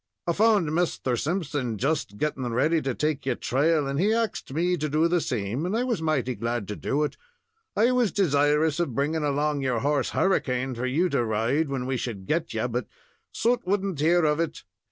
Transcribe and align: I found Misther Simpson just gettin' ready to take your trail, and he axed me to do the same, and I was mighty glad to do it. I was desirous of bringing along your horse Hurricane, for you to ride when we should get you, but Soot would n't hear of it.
I 0.25 0.33
found 0.33 0.73
Misther 0.73 1.15
Simpson 1.15 1.77
just 1.77 2.17
gettin' 2.17 2.51
ready 2.53 2.81
to 2.81 2.95
take 2.95 3.23
your 3.27 3.35
trail, 3.35 3.85
and 3.85 3.99
he 3.99 4.11
axed 4.15 4.51
me 4.51 4.75
to 4.77 4.89
do 4.89 5.07
the 5.07 5.21
same, 5.21 5.63
and 5.63 5.77
I 5.77 5.83
was 5.83 6.01
mighty 6.01 6.33
glad 6.33 6.67
to 6.69 6.75
do 6.75 7.03
it. 7.03 7.17
I 7.77 7.91
was 7.91 8.11
desirous 8.11 8.79
of 8.79 8.95
bringing 8.95 9.23
along 9.23 9.61
your 9.61 9.81
horse 9.81 10.09
Hurricane, 10.09 10.73
for 10.73 10.87
you 10.87 11.07
to 11.09 11.23
ride 11.23 11.69
when 11.69 11.85
we 11.85 11.97
should 11.97 12.25
get 12.25 12.51
you, 12.51 12.67
but 12.67 12.87
Soot 13.31 13.59
would 13.67 13.85
n't 13.85 13.99
hear 13.99 14.25
of 14.25 14.39
it. 14.39 14.63